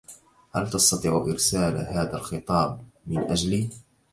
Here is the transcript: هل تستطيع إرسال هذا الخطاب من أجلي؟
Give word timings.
هل 0.55 0.69
تستطيع 0.69 1.17
إرسال 1.31 1.75
هذا 1.93 2.15
الخطاب 2.15 2.81
من 3.07 3.17
أجلي؟ 3.17 3.69